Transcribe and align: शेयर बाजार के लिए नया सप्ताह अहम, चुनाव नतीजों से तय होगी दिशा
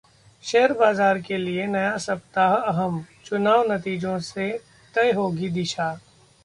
शेयर 0.43 0.71
बाजार 0.73 1.19
के 1.21 1.37
लिए 1.37 1.65
नया 1.67 1.97
सप्ताह 1.97 2.55
अहम, 2.71 3.03
चुनाव 3.25 3.71
नतीजों 3.71 4.17
से 4.31 4.49
तय 4.93 5.11
होगी 5.11 5.49
दिशा 5.49 5.93